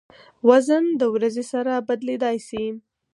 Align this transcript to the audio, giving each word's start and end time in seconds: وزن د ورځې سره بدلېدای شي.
وزن 0.47 0.85
د 0.99 1.01
ورځې 1.13 1.43
سره 1.51 1.73
بدلېدای 1.87 2.37
شي. 2.47 2.65